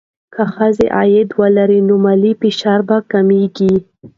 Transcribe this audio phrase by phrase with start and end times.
[0.33, 2.79] که ښځه عاید ولري، نو مالي فشار
[3.11, 3.73] کمېږي.